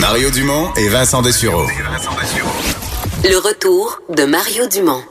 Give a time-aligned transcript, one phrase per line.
[0.00, 1.66] Mario Dumont et Vincent Dessureau.
[3.24, 5.02] Le retour de Mario Dumont.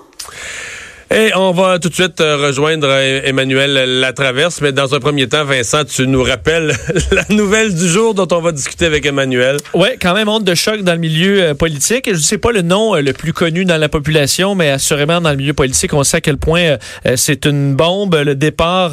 [1.09, 5.29] Et on va tout de suite euh, rejoindre euh, Emmanuel Latraverse, mais dans un premier
[5.29, 6.75] temps, Vincent, tu nous rappelles
[7.11, 9.55] la nouvelle du jour dont on va discuter avec Emmanuel.
[9.73, 12.07] Oui, quand même honte de choc dans le milieu euh, politique.
[12.07, 15.29] Je ne sais pas le nom le plus connu dans la population, mais assurément dans
[15.31, 16.77] le milieu politique, on sait à quel point
[17.15, 18.91] c'est une bombe, le départ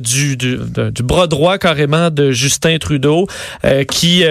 [0.00, 3.26] du, du, du, bras droit carrément de Justin Trudeau
[3.88, 4.24] qui,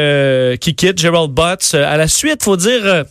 [0.59, 1.73] qui quitte Gerald Butts.
[1.73, 3.05] à la suite, faut dire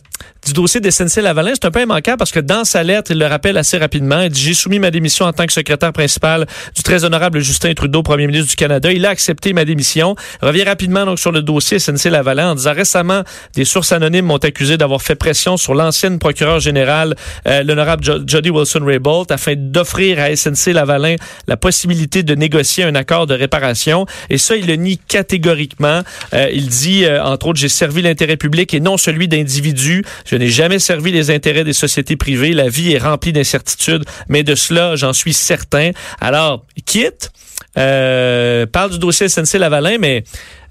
[0.45, 1.51] du dossier de SNC-Lavalin.
[1.55, 4.21] C'est un peu immanquable parce que dans sa lettre, il le rappelle assez rapidement.
[4.21, 7.73] Il dit, j'ai soumis ma démission en tant que secrétaire principal du très honorable Justin
[7.73, 8.91] Trudeau, premier ministre du Canada.
[8.91, 10.15] Il a accepté ma démission.
[10.41, 13.23] Revient rapidement donc sur le dossier SNC-Lavalin en disant récemment,
[13.55, 17.15] des sources anonymes m'ont accusé d'avoir fait pression sur l'ancienne procureure générale,
[17.47, 21.15] euh, l'honorable Jody Wilson-Raybould, afin d'offrir à SNC-Lavalin
[21.47, 24.05] la possibilité de négocier un accord de réparation.
[24.29, 26.01] Et ça, il le nie catégoriquement.
[26.33, 30.04] Euh, il dit, euh, entre autres, j'ai servi l'intérêt public et non celui d'individus.
[30.25, 32.53] Je n'ai jamais servi les intérêts des sociétés privées.
[32.53, 35.91] La vie est remplie d'incertitudes, mais de cela, j'en suis certain.
[36.21, 37.31] Alors, quitte,
[37.77, 40.23] euh, parle du dossier SNC-Lavalin, mais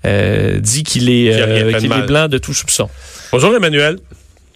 [0.06, 2.88] euh, dit qu'il est, euh, qu'il est blanc de tout soupçon.
[3.32, 3.98] Bonjour Emmanuel.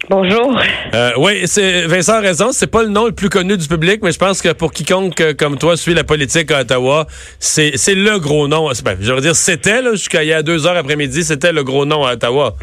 [0.08, 0.58] Bonjour.
[0.94, 2.50] Euh, oui, c'est Vincent a raison.
[2.52, 5.20] C'est pas le nom le plus connu du public, mais je pense que pour quiconque
[5.20, 7.06] euh, comme toi suit la politique à Ottawa,
[7.38, 8.70] c'est le gros nom.
[8.84, 11.84] Ben, je veux dire, c'était jusqu'à il y a deux heures après-midi, c'était le gros
[11.84, 12.56] nom à Ottawa.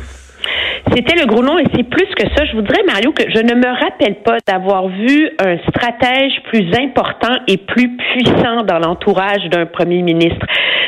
[0.93, 2.45] C'était le gros nom et c'est plus que ça.
[2.45, 7.35] Je voudrais, Mario, que je ne me rappelle pas d'avoir vu un stratège plus important
[7.47, 10.45] et plus puissant dans l'entourage d'un premier ministre.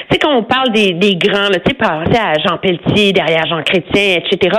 [0.09, 3.45] Tu sais, quand on parle des, des grands, tu sais, penser à Jean Pelletier, derrière
[3.47, 4.57] Jean Chrétien, etc.,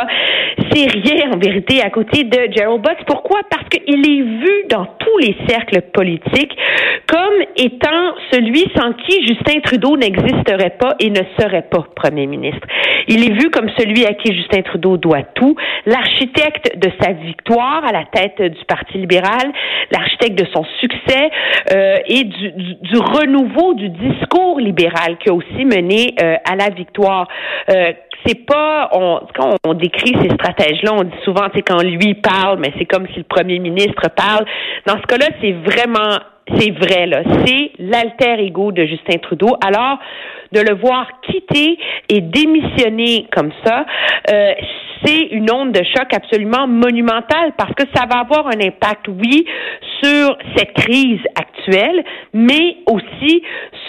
[0.71, 3.05] c'est rien en vérité à côté de Gerald Butts.
[3.07, 3.41] Pourquoi?
[3.51, 6.57] Parce qu'il est vu dans tous les cercles politiques
[7.07, 12.67] comme étant celui sans qui Justin Trudeau n'existerait pas et ne serait pas premier ministre.
[13.07, 15.18] Il est vu comme celui à qui Justin Trudeau doit
[15.87, 19.53] l'architecte de sa victoire à la tête du Parti libéral,
[19.91, 21.31] l'architecte de son succès
[21.73, 26.57] euh, et du, du, du, renouveau du discours libéral qui a aussi mené euh, à
[26.57, 27.29] la victoire.
[27.71, 27.93] Euh,
[28.27, 32.59] c'est pas on, quand on décrit ces stratèges-là, on dit souvent, c'est quand lui parle,
[32.59, 34.45] mais c'est comme si le premier ministre parle.
[34.87, 36.19] Dans ce cas-là, c'est vraiment
[36.57, 37.23] c'est vrai, là.
[37.45, 39.57] C'est l'alter ego de Justin Trudeau.
[39.65, 39.99] Alors,
[40.53, 41.79] de le voir quitter
[42.09, 43.85] et démissionner comme ça,
[44.31, 44.53] euh,
[45.05, 49.47] c'est une onde de choc absolument monumentale parce que ça va avoir un impact, oui,
[50.03, 53.43] sur cette crise actuelle, mais aussi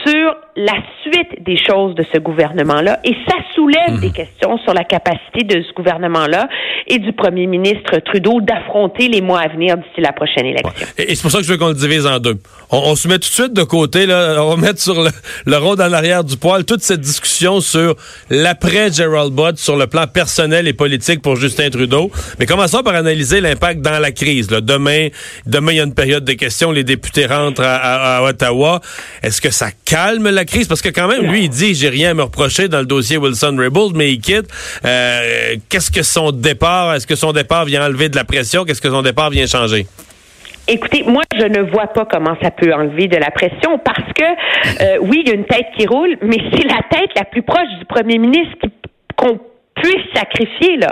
[0.05, 2.99] sur la suite des choses de ce gouvernement-là.
[3.03, 3.99] Et ça soulève mmh.
[4.01, 6.49] des questions sur la capacité de ce gouvernement-là
[6.87, 10.71] et du premier ministre Trudeau d'affronter les mois à venir d'ici la prochaine élection.
[10.97, 12.35] Et, c'est pour ça que je veux qu'on le divise en deux.
[12.71, 15.09] On, on, se met tout de suite de côté, là, on va mettre sur le,
[15.45, 17.95] le rôle en arrière du toute cette discussion sur
[18.29, 22.11] l'après Gerald Butt, sur le plan personnel et politique pour Justin Trudeau.
[22.39, 24.47] Mais commençons par analyser l'impact dans la crise.
[24.47, 25.09] Demain,
[25.45, 26.71] demain, il y a une période de questions.
[26.71, 28.81] Les députés rentrent à, Ottawa.
[29.23, 30.67] Est-ce que ça calme la crise?
[30.67, 33.17] Parce que quand même, lui, il dit, j'ai rien à me reprocher dans le dossier
[33.17, 34.47] Wilson-Raybould, mais il quitte.
[34.85, 38.65] Euh, Qu'est-ce que son départ, est-ce que son départ vient enlever de la pression?
[38.65, 39.87] Qu'est-ce que son départ vient changer?
[40.71, 44.23] Écoutez, moi, je ne vois pas comment ça peut enlever de la pression parce que,
[44.83, 47.41] euh, oui, il y a une tête qui roule, mais c'est la tête la plus
[47.41, 48.67] proche du premier ministre
[49.15, 49.39] qu'on
[49.81, 50.89] puisse sacrifier là.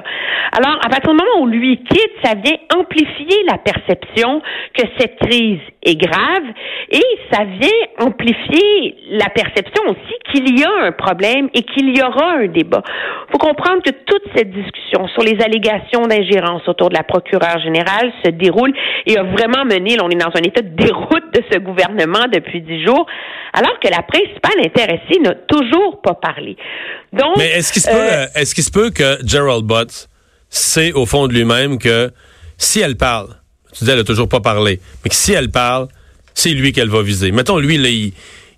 [0.51, 4.41] Alors, à partir du moment où lui quitte, ça vient amplifier la perception
[4.73, 6.43] que cette crise est grave
[6.91, 12.01] et ça vient amplifier la perception aussi qu'il y a un problème et qu'il y
[12.01, 12.81] aura un débat.
[13.27, 17.59] Il faut comprendre que toute cette discussion sur les allégations d'ingérence autour de la procureure
[17.59, 18.73] générale se déroule
[19.05, 22.25] et a vraiment mené, là, on est dans un état de déroute de ce gouvernement
[22.31, 23.05] depuis dix jours,
[23.53, 26.57] alors que la principale intéressée n'a toujours pas parlé.
[27.13, 30.07] Donc, Mais est-ce qu'il se, euh, peut, est-ce qu'il se peut que Gerald Butts
[30.49, 32.11] sait au fond de lui-même que
[32.57, 33.29] si elle parle,
[33.73, 35.87] tu dis elle a toujours pas parlé, mais que si elle parle,
[36.33, 37.31] c'est lui qu'elle va viser.
[37.31, 38.13] Mettons, lui,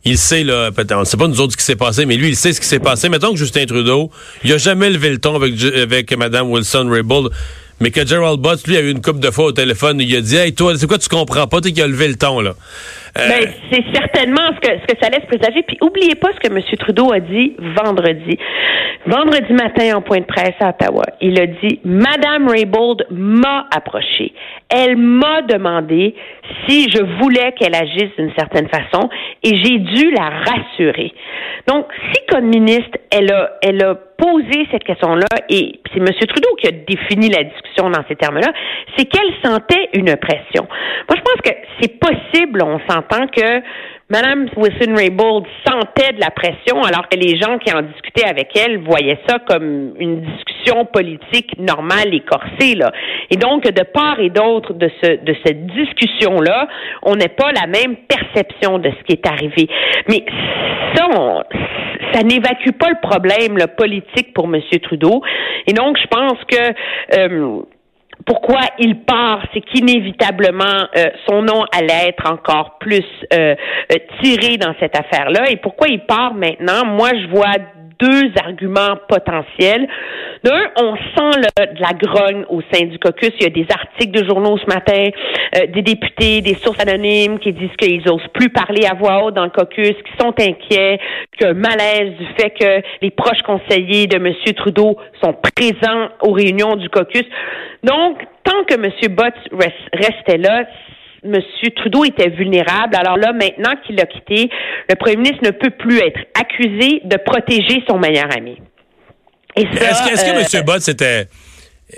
[0.05, 2.29] il sait, là, on ne sait pas nous autres ce qui s'est passé, mais lui,
[2.29, 3.09] il sait ce qui s'est passé.
[3.09, 4.11] Mettons que Justin Trudeau,
[4.43, 7.31] il a jamais levé le ton avec, avec Mme Wilson-Raybould.
[7.81, 10.21] Mais que Gerald Butts, lui, a eu une coupe de fois au téléphone, il a
[10.21, 12.51] dit, hey, toi, c'est quoi, tu comprends pas, tu qui a levé le ton, là?
[13.17, 15.63] Euh, ben, c'est certainement ce que, ce que ça laisse présager.
[15.63, 16.61] Puis, oubliez pas ce que M.
[16.77, 18.37] Trudeau a dit vendredi.
[19.07, 24.33] Vendredi matin, en point de presse à Ottawa, il a dit, Madame Raybould m'a approché.
[24.69, 26.13] Elle m'a demandé
[26.67, 29.09] si je voulais qu'elle agisse d'une certaine façon
[29.43, 31.13] et j'ai dû la rassurer.
[31.67, 36.07] Donc, si comme ministre, elle a, elle a posé cette question-là, et c'est M.
[36.27, 38.51] Trudeau qui a défini la discussion dans ces termes-là,
[38.97, 40.67] c'est qu'elle sentait une pression.
[41.07, 43.61] Moi, je pense que c'est possible, on s'entend que
[44.11, 48.79] Mme Wilson-Raybould sentait de la pression alors que les gens qui en discutaient avec elle
[48.79, 52.73] voyaient ça comme une discussion politique normale et corsée.
[52.73, 52.91] Là.
[53.29, 56.67] Et donc, de part et d'autre de, ce, de cette discussion-là,
[57.03, 59.67] on n'a pas la même perception de ce qui est arrivé.
[60.07, 60.25] Mais
[60.95, 61.07] ça,
[62.13, 64.61] ça n'évacue pas le problème le politique pour M.
[64.81, 65.21] Trudeau.
[65.67, 67.17] Et donc, je pense que...
[67.19, 67.61] Euh,
[68.25, 73.55] pourquoi il part, c'est qu'inévitablement euh, son nom allait être encore plus euh,
[73.91, 75.49] euh, tiré dans cette affaire-là.
[75.49, 76.85] Et pourquoi il part maintenant?
[76.85, 77.55] Moi, je vois
[77.99, 79.87] deux arguments potentiels.
[80.43, 83.31] D'un, on sent de la grogne au sein du caucus.
[83.39, 85.09] Il y a des articles de journaux ce matin,
[85.57, 89.35] euh, des députés, des sources anonymes qui disent qu'ils n'osent plus parler à voix haute
[89.35, 90.99] dans le caucus, qui sont inquiets,
[91.37, 94.33] qu'un malaise du fait que les proches conseillers de M.
[94.55, 97.25] Trudeau sont présents aux réunions du caucus.
[97.83, 99.13] Donc, tant que M.
[99.13, 99.33] Bott
[99.93, 100.65] restait là,
[101.23, 101.41] M.
[101.75, 102.95] Trudeau était vulnérable.
[102.95, 104.49] Alors là, maintenant qu'il l'a quitté,
[104.89, 108.57] le premier ministre ne peut plus être accusé de protéger son meilleur ami.
[109.55, 110.61] Est-ce que, M.
[110.61, 111.27] Euh, Bott, c'était...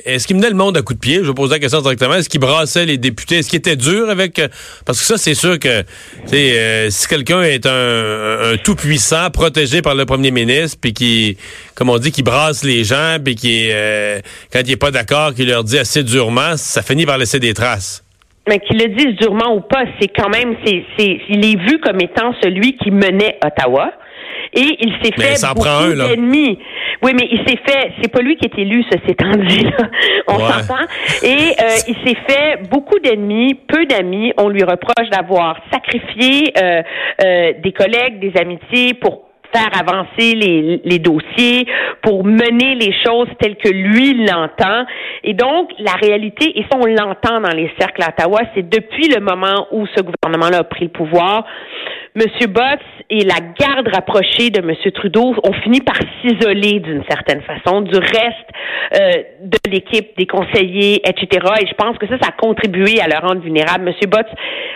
[0.06, 1.16] Est-ce qu'il menait le monde à coup de pied?
[1.16, 2.14] Je vais poser la question directement.
[2.16, 3.40] Est-ce qu'il brassait les députés?
[3.40, 4.40] Est-ce qu'il était dur avec...
[4.40, 4.48] Euh,
[4.86, 5.84] parce que ça, c'est sûr que
[6.34, 11.38] euh, si quelqu'un est un, tout-puissant, protégé par le premier ministre, puis qui,
[11.76, 13.68] comme on dit, qui brasse les gens, puis qui,
[14.52, 17.54] quand il est pas d'accord, qui leur dit assez durement, ça finit par laisser des
[17.54, 18.02] traces
[18.48, 21.80] mais qu'il le dise durement ou pas, c'est quand même, c'est, c'est, il est vu
[21.80, 23.92] comme étant celui qui menait Ottawa.
[24.54, 26.60] Et il s'est fait beaucoup d'ennemis.
[27.02, 29.16] Oui, mais il s'est fait, c'est pas lui qui est élu, ça s'est
[29.48, 29.90] dit, là.
[30.28, 30.84] On s'entend.
[31.24, 34.34] Et euh, il s'est fait beaucoup d'ennemis, peu d'amis.
[34.38, 36.82] On lui reproche d'avoir sacrifié euh,
[37.24, 41.66] euh, des collègues, des amitiés pour faire avancer les, les, dossiers,
[42.02, 44.86] pour mener les choses telles que lui l'entend.
[45.24, 49.08] Et donc, la réalité, et ça on l'entend dans les cercles à Ottawa, c'est depuis
[49.08, 51.46] le moment où ce gouvernement-là a pris le pouvoir,
[52.14, 52.24] M.
[52.50, 52.80] Botts
[53.10, 54.76] et la garde rapprochée de M.
[54.94, 58.50] Trudeau ont fini par s'isoler d'une certaine façon du reste
[58.94, 61.48] euh, de l'équipe, des conseillers, etc.
[61.62, 63.88] Et je pense que ça, ça a contribué à leur rendre vulnérable.
[63.88, 64.10] M.
[64.10, 64.28] Botts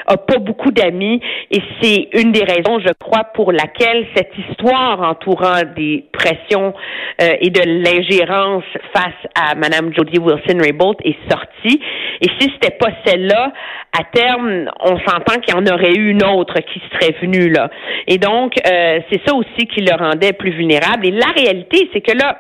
[0.07, 1.19] a pas beaucoup d'amis
[1.51, 6.73] et c'est une des raisons, je crois, pour laquelle cette histoire entourant des pressions
[7.21, 11.81] euh, et de l'ingérence face à Mme Jody Wilson-Raybould est sortie.
[12.21, 13.51] Et si c'était pas celle-là,
[13.97, 17.69] à terme, on s'entend qu'il y en aurait eu une autre qui serait venue là.
[18.07, 21.07] Et donc, euh, c'est ça aussi qui le rendait plus vulnérable.
[21.07, 22.37] Et la réalité, c'est que là,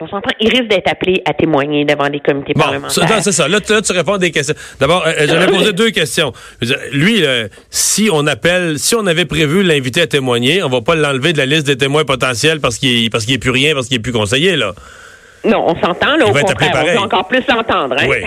[0.00, 3.22] on s'entend, il risque d'être appelé à témoigner devant des comités bon, parlementaires.
[3.22, 3.48] C'est ça.
[3.48, 4.54] Là, tu réponds à des questions.
[4.80, 6.32] D'abord, euh, j'avais posé deux questions.
[6.92, 7.22] Lui,
[7.70, 11.38] si on appelle, si on avait prévu l'inviter à témoigner, on va pas l'enlever de
[11.38, 14.02] la liste des témoins potentiels parce qu'il parce qu'il est plus rien, parce qu'il est
[14.02, 14.72] plus conseiller, là.
[15.44, 16.72] Non, on s'entend, là, au contraire.
[16.74, 18.08] On peut encore plus s'entendre, hein?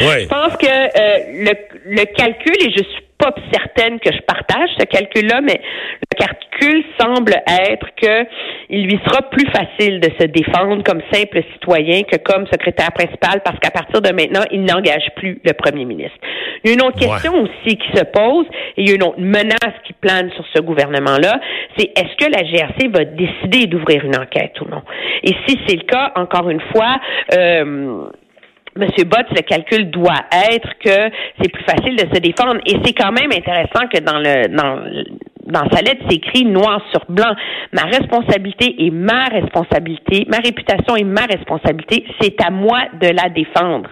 [0.00, 0.22] Oui.
[0.22, 1.52] Je pense que euh, le,
[1.86, 5.60] le calcul, et je suis pas certaine que je partage ce calcul-là, mais
[6.00, 8.26] le calcul semble être que
[8.70, 13.40] il lui sera plus facile de se défendre comme simple citoyen que comme secrétaire principal
[13.44, 16.18] parce qu'à partir de maintenant, il n'engage plus le premier ministre.
[16.62, 19.02] Il y a une autre question aussi qui se pose et il y a une
[19.02, 21.40] autre menace qui plane sur ce gouvernement-là,
[21.76, 24.82] c'est est-ce que la GRC va décider d'ouvrir une enquête ou non?
[25.22, 27.00] Et si c'est le cas, encore une fois,
[27.36, 28.08] euh,
[28.76, 32.60] Monsieur Bott, le calcul doit être que c'est plus facile de se défendre.
[32.66, 34.82] Et c'est quand même intéressant que dans le dans
[35.48, 37.34] dans sa lettre, c'est écrit noir sur blanc.
[37.72, 42.04] Ma responsabilité est ma responsabilité, ma réputation est ma responsabilité.
[42.20, 43.88] C'est à moi de la défendre.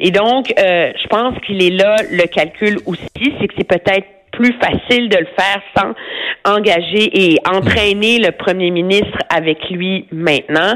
[0.00, 4.06] Et donc, euh, je pense qu'il est là le calcul aussi, c'est que c'est peut-être
[4.36, 5.94] plus facile de le faire sans
[6.46, 10.74] engager et entraîner le premier ministre avec lui maintenant.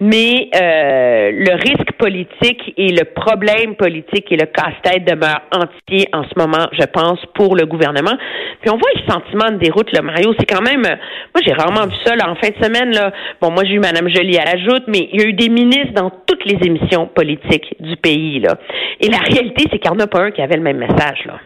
[0.00, 6.22] Mais euh, le risque politique et le problème politique et le casse-tête demeurent entiers en
[6.22, 8.16] ce moment, je pense, pour le gouvernement.
[8.60, 10.32] Puis on voit le sentiment de déroute, là, Mario.
[10.38, 12.94] C'est quand même, moi j'ai rarement vu ça là, en fin de semaine.
[12.94, 13.12] Là.
[13.40, 15.48] Bon, moi j'ai eu Mme Joly à la joute, mais il y a eu des
[15.48, 18.38] ministres dans toutes les émissions politiques du pays.
[18.38, 18.56] Là.
[19.00, 21.24] Et la réalité, c'est qu'il n'y en a pas un qui avait le même message.
[21.26, 21.40] Là.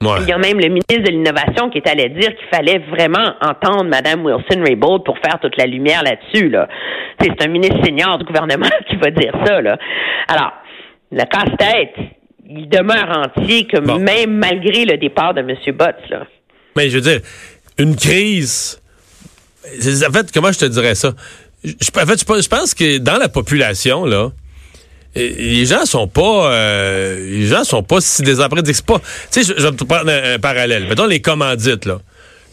[0.00, 3.34] Il y a même le ministre de l'Innovation qui est allé dire qu'il fallait vraiment
[3.40, 6.48] entendre Mme Wilson-Raybould pour faire toute la lumière là-dessus.
[6.48, 6.68] Là.
[7.20, 9.60] C'est un ministre senior du gouvernement qui va dire ça.
[9.60, 9.76] Là.
[10.28, 10.52] Alors,
[11.10, 11.94] le casse-tête,
[12.48, 15.56] il demeure entier que même malgré le départ de M.
[15.74, 16.08] Botts.
[16.10, 16.26] Là.
[16.76, 17.20] Mais je veux dire,
[17.78, 18.80] une crise.
[19.66, 21.12] En fait, comment je te dirais ça?
[21.64, 24.30] Je, en fait, je pense que dans la population, là,
[25.14, 28.74] les gens sont pas euh, les gens sont pas si désappréciés.
[28.86, 29.00] Pas.
[29.30, 30.86] Tu sais, je, vais te prendre un, parallèle.
[30.88, 32.00] Mettons les commandites, là.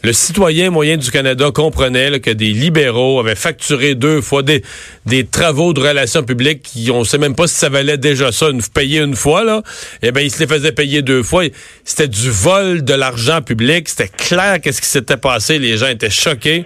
[0.04, 4.62] Le citoyen moyen du Canada comprenait que des libéraux avaient facturé deux fois des,
[5.08, 8.50] des travaux de relations publiques qui on sait même pas si ça valait déjà ça,
[8.50, 9.64] une, payer une fois là.
[10.04, 11.46] Eh bien, ils se les faisaient payer deux fois.
[11.86, 13.90] C'était du vol de l'argent public.
[13.90, 15.58] C'était clair qu'est-ce qui s'était passé.
[15.58, 16.66] Les gens étaient choqués.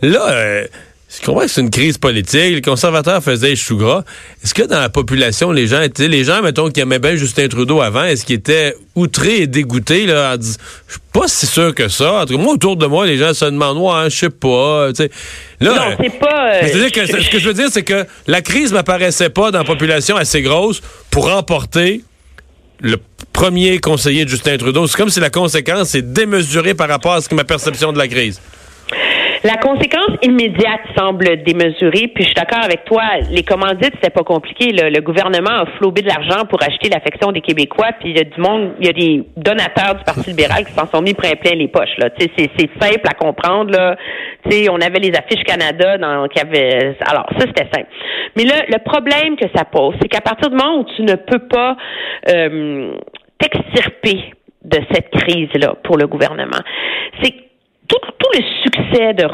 [0.00, 0.30] Là.
[0.30, 0.66] Euh,
[1.20, 2.54] je comprends que c'est une crise politique?
[2.54, 4.02] Les conservateurs faisaient chou gras.
[4.42, 7.48] Est-ce que dans la population, les gens étaient, les gens, mettons, qui aimaient bien Justin
[7.48, 11.88] Trudeau avant, est-ce qu'ils étaient outrés et dégoûtés, là, Je suis pas si sûr que
[11.88, 12.22] ça.
[12.22, 14.88] En tout cas, moi, autour de moi, les gens se demandent, ouais, je sais pas,
[14.88, 15.10] tu sais.
[15.60, 16.54] Là, non, c'est pas.
[16.54, 19.58] Euh, -dire que, ce que je veux dire, c'est que la crise m'apparaissait pas dans
[19.58, 22.02] la population assez grosse pour emporter
[22.80, 22.96] le
[23.32, 24.86] premier conseiller de Justin Trudeau.
[24.86, 27.98] C'est comme si la conséquence est démesurée par rapport à ce que ma perception de
[27.98, 28.40] la crise.
[29.44, 34.22] La conséquence immédiate semble démesurée, puis je suis d'accord avec toi, les commandites, c'était pas
[34.22, 34.70] compliqué.
[34.70, 38.24] Le gouvernement a flobé de l'argent pour acheter l'affection des Québécois, puis il y a
[38.24, 41.32] du monde, il y a des donateurs du Parti libéral qui s'en sont mis plein
[41.32, 41.96] plein les poches.
[41.98, 42.10] Là.
[42.16, 43.72] C'est, c'est simple à comprendre.
[43.72, 43.96] Là.
[44.48, 46.96] sais, on avait les affiches Canada dans qui avait.
[47.04, 47.88] Alors, ça, c'était simple.
[48.36, 51.16] Mais là, le problème que ça pose, c'est qu'à partir du moment où tu ne
[51.16, 51.76] peux pas
[52.28, 52.94] euh,
[53.40, 54.34] t'extirper
[54.64, 56.60] de cette crise-là pour le gouvernement,
[57.20, 57.34] c'est
[58.18, 59.26] tout, le succès de,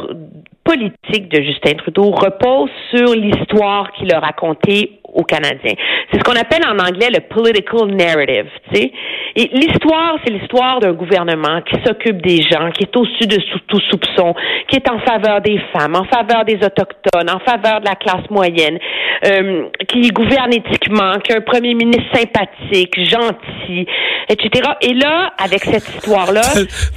[0.65, 5.75] politique de Justin Trudeau repose sur l'histoire qu'il a racontée aux Canadiens.
[6.11, 8.93] C'est ce qu'on appelle en anglais le political narrative, tu sais.
[9.37, 13.37] Et l'histoire, c'est l'histoire d'un gouvernement qui s'occupe des gens, qui est au-dessus de
[13.69, 14.35] tout soupçon,
[14.69, 18.29] qui est en faveur des femmes, en faveur des autochtones, en faveur de la classe
[18.31, 18.79] moyenne,
[19.27, 23.87] euh, qui gouverne éthiquement, qui a un premier ministre sympathique, gentil,
[24.29, 24.71] etc.
[24.81, 26.43] Et là, avec cette histoire-là,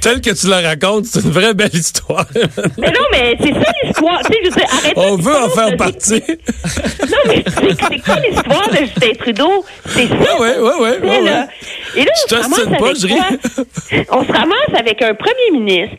[0.00, 2.24] telle que tu la racontes, c'est une vraie belle histoire.
[2.78, 4.20] mais non, mais c'est ça l'histoire.
[4.20, 6.22] Tu sais, je veux dire, arrête On veut en faire partie.
[7.10, 9.64] non, mais c'est quoi l'histoire de Justin Trudeau?
[9.86, 10.14] C'est ça.
[10.40, 11.08] Oui, oui, oui.
[11.08, 11.18] Ouais,
[11.96, 12.92] Et là, on se, ramasse avec quoi?
[14.10, 15.96] on se ramasse avec un premier ministre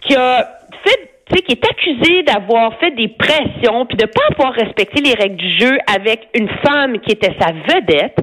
[0.00, 5.02] qui a fait qui est accusé d'avoir fait des pressions puis de pas avoir respecté
[5.02, 8.18] les règles du jeu avec une femme qui était sa vedette.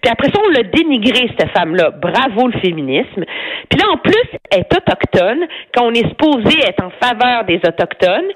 [0.00, 1.90] Puis après ça, on l'a dénigré, cette femme-là.
[1.90, 3.24] Bravo le féminisme.
[3.68, 7.56] Puis là, en plus, elle est autochtone, quand on est supposé être en faveur des
[7.56, 8.28] autochtones.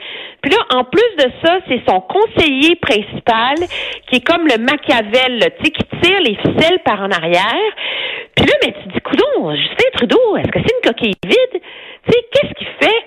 [0.43, 3.57] Puis là, en plus de ça, c'est son conseiller principal
[4.09, 7.73] qui est comme le Machiavel, tu sais, qui tire les ficelles par en arrière.
[8.37, 11.63] Puis là, mais tu dis, coudon, Justin Trudeau, est-ce que c'est une coquille vide?
[12.07, 13.05] Tu sais, qu'est-ce qu'il fait?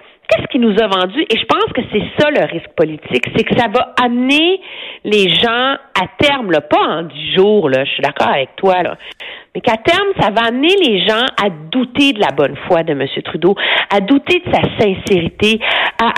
[0.62, 1.22] Nous a vendu?
[1.30, 4.62] Et je pense que c'est ça le risque politique, c'est que ça va amener
[5.04, 8.82] les gens à terme, là, pas en dix jours, là, je suis d'accord avec toi,
[8.84, 8.98] là,
[9.54, 12.94] mais qu'à terme, ça va amener les gens à douter de la bonne foi de
[12.94, 13.06] M.
[13.24, 13.56] Trudeau,
[13.90, 15.60] à douter de sa sincérité,
[16.02, 16.12] à,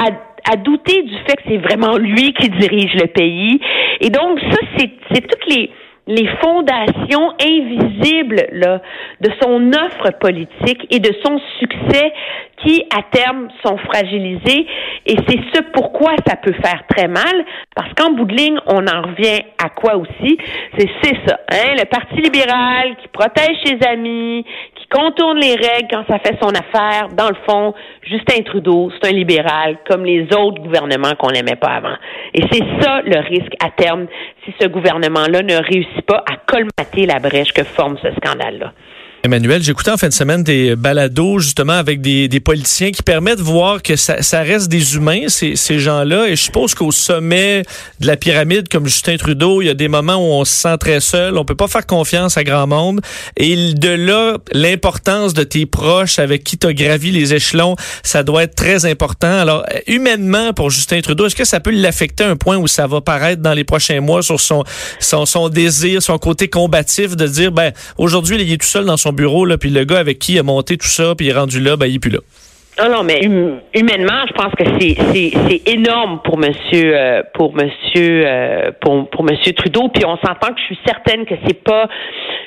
[0.51, 3.59] à douter du fait que c'est vraiment lui qui dirige le pays.
[4.01, 5.71] Et donc, ça, c'est toutes les
[6.07, 8.81] les fondations invisibles là,
[9.21, 12.13] de son offre politique et de son succès
[12.57, 14.67] qui, à terme, sont fragilisés.
[15.05, 17.45] Et c'est ce pourquoi ça peut faire très mal,
[17.75, 20.37] parce qu'en bout de ligne, on en revient à quoi aussi?
[20.77, 21.75] C'est ça, hein?
[21.77, 24.45] le Parti libéral qui protège ses amis,
[24.93, 27.09] contourne les règles quand ça fait son affaire.
[27.17, 27.73] Dans le fond,
[28.03, 31.95] Justin Trudeau, c'est un libéral comme les autres gouvernements qu'on n'aimait pas avant.
[32.33, 34.05] Et c'est ça le risque à terme
[34.45, 38.71] si ce gouvernement-là ne réussit pas à colmater la brèche que forme ce scandale-là.
[39.25, 43.37] Emmanuel, j'écoutais en fin de semaine des balados justement avec des, des politiciens qui permettent
[43.37, 46.27] de voir que ça, ça reste des humains, ces, ces gens-là.
[46.27, 47.63] Et je suppose qu'au sommet
[48.01, 50.77] de la pyramide, comme Justin Trudeau, il y a des moments où on se sent
[50.77, 52.99] très seul, on peut pas faire confiance à grand monde.
[53.37, 58.23] Et de là, l'importance de tes proches avec qui tu as gravi les échelons, ça
[58.23, 59.31] doit être très important.
[59.31, 62.87] Alors, humainement, pour Justin Trudeau, est-ce que ça peut l'affecter à un point où ça
[62.87, 64.65] va paraître dans les prochains mois sur son,
[64.99, 68.97] son, son désir, son côté combatif de dire, ben, aujourd'hui, il est tout seul dans
[68.97, 71.29] son bureau, là, puis le gars avec qui il a monté tout ça, puis il
[71.29, 72.19] est rendu là, ben, il est plus là.
[72.79, 78.23] Non, non, mais hum, humainement, je pense que c'est énorme pour Monsieur euh, pour Monsieur
[78.25, 79.89] euh, pour pour Monsieur Trudeau.
[79.89, 81.87] Puis on s'entend que je suis certaine que c'est pas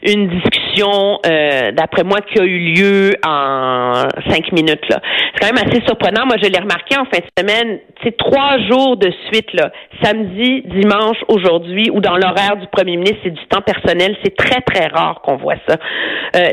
[0.02, 5.00] une discussion, euh, d'après moi, qui a eu lieu en cinq minutes là.
[5.32, 6.26] C'est quand même assez surprenant.
[6.26, 7.78] Moi, je l'ai remarqué en fin de semaine.
[8.02, 9.70] C'est trois jours de suite là,
[10.02, 14.16] samedi, dimanche, aujourd'hui, ou dans l'horaire du Premier ministre, c'est du temps personnel.
[14.24, 15.76] C'est très très rare qu'on voit ça.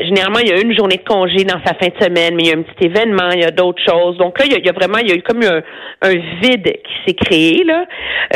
[0.04, 2.48] généralement, il y a une journée de congé dans sa fin de semaine, mais il
[2.48, 5.08] y a un petit événement, il y a Donc là, il y a, vraiment, il
[5.08, 5.62] y a eu comme un,
[6.02, 7.86] un vide qui s'est créé là,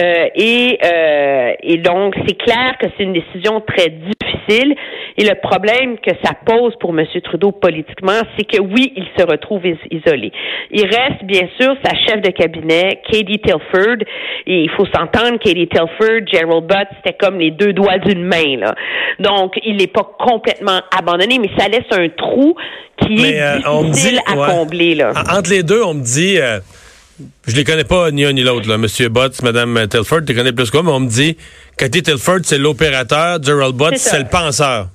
[0.01, 4.75] euh, euh, et donc c'est clair que c'est une décision très difficile.
[5.19, 7.05] Et le problème que ça pose pour M.
[7.25, 10.33] Trudeau politiquement, c'est que oui, il se retrouve isolé.
[10.71, 13.99] Il reste bien sûr sa chef de cabinet, Katie Tilford,
[14.47, 18.57] et il faut s'entendre, Katie Tilford, Gerald Butt, c'était comme les deux doigts d'une main
[18.59, 18.75] là.
[19.19, 22.55] Donc il n'est pas complètement abandonné, mais ça laisse un trou
[23.03, 26.61] qui est euh, difficile à combler là entre les deux, on me dit, euh,
[27.47, 30.71] je les connais pas ni un ni l'autre, Monsieur Butts, Madame Telford, tu connais plus
[30.71, 31.37] quoi, mais on me dit,
[31.77, 34.89] Cathy Telford, c'est l'opérateur, Gerald Butts, c'est le penseur.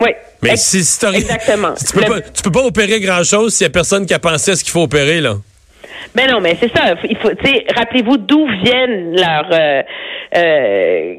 [0.00, 0.10] Oui.
[0.42, 1.74] Mais si, si Exactement.
[1.86, 4.56] tu, peux pas, peux pas opérer grand-chose s'il y a personne qui a pensé à
[4.56, 5.36] ce qu'il faut opérer, là.
[6.14, 6.94] Ben non, mais c'est ça.
[7.08, 7.30] Il faut,
[7.76, 9.82] rappelez-vous d'où viennent leurs euh,
[10.34, 11.14] euh,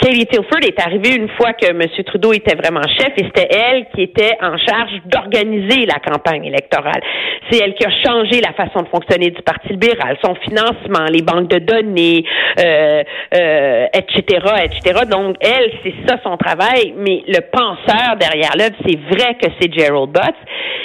[0.00, 1.82] Katie Tilford est arrivée une fois que M.
[2.06, 7.02] Trudeau était vraiment chef et c'était elle qui était en charge d'organiser la campagne électorale.
[7.50, 11.20] C'est elle qui a changé la façon de fonctionner du Parti libéral, son financement, les
[11.20, 12.24] banques de données,
[12.58, 13.02] euh,
[13.34, 15.02] euh, etc., etc.
[15.10, 19.72] Donc, elle, c'est ça son travail, mais le penseur derrière l'œuvre, c'est vrai que c'est
[19.72, 20.40] Gerald Butts.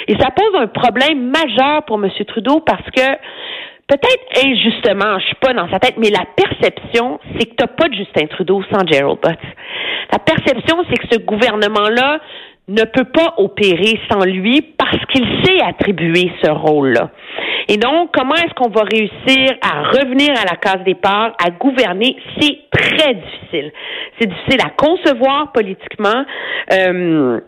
[0.08, 2.10] Et ça pose un problème majeur pour M.
[2.26, 3.16] Trudeau parce que
[3.88, 7.88] peut-être injustement, je suis pas dans sa tête, mais la perception, c'est que t'as pas
[7.88, 9.38] de Justin Trudeau sans Gerald Butts.
[10.12, 12.20] La perception, c'est que ce gouvernement-là
[12.68, 17.10] ne peut pas opérer sans lui parce qu'il sait attribuer ce rôle-là.
[17.68, 22.16] Et donc, comment est-ce qu'on va réussir à revenir à la case départ, à gouverner?
[22.38, 23.72] C'est très difficile.
[24.18, 26.24] C'est difficile à concevoir politiquement.
[26.72, 27.40] Euh,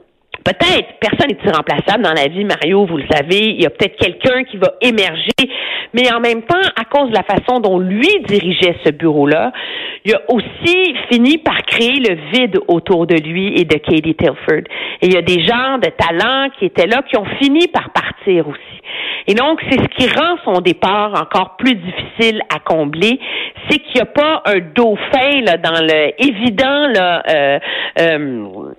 [0.44, 3.50] Peut-être, personne n'est irremplaçable dans la vie, Mario, vous le savez.
[3.50, 5.30] Il y a peut-être quelqu'un qui va émerger,
[5.92, 9.52] mais en même temps, à cause de la façon dont lui dirigeait ce bureau-là,
[10.04, 14.64] il a aussi fini par créer le vide autour de lui et de Katie Tilford.
[15.02, 17.90] Et il y a des gens de talent qui étaient là, qui ont fini par
[17.90, 18.80] partir aussi.
[19.26, 23.20] Et donc, c'est ce qui rend son départ encore plus difficile à combler,
[23.68, 27.58] c'est qu'il n'y a pas un dauphin là, dans le évident là, euh,
[28.00, 28.72] euh,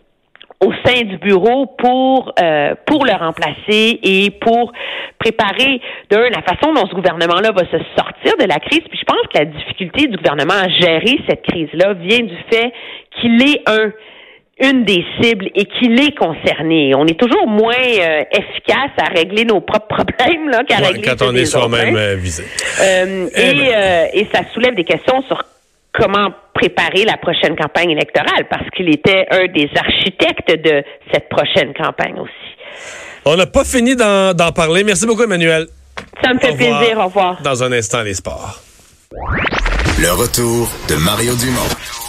[0.64, 4.72] au sein du bureau pour euh, pour le remplacer et pour
[5.18, 8.82] préparer d'un la façon dont ce gouvernement-là va se sortir de la crise.
[8.90, 12.72] Puis je pense que la difficulté du gouvernement à gérer cette crise-là vient du fait
[13.20, 13.92] qu'il est un
[14.62, 16.94] une des cibles et qu'il est concerné.
[16.96, 21.22] On est toujours moins euh, efficace à régler nos propres problèmes là qu'à régler quand
[21.24, 22.44] on est soi-même euh, visé.
[22.80, 24.10] Euh, eh et, ben.
[24.14, 25.44] et ça soulève des questions sur
[25.94, 26.30] comment
[26.62, 32.20] préparer la prochaine campagne électorale parce qu'il était un des architectes de cette prochaine campagne
[32.20, 32.32] aussi.
[33.26, 34.84] On n'a pas fini d'en parler.
[34.84, 35.68] Merci beaucoup, Emmanuel.
[36.24, 36.98] Ça me fait plaisir.
[37.00, 37.42] Au revoir.
[37.42, 38.62] Dans un instant, les sports.
[40.00, 42.01] Le retour de Mario Dumont.